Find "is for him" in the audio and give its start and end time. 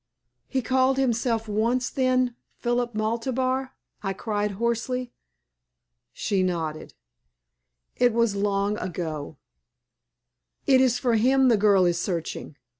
10.81-11.49